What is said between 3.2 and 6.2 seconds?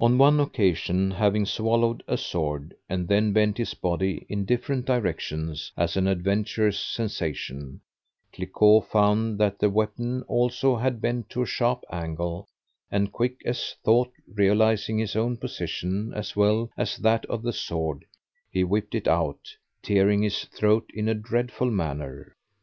bent his body in different directions, as an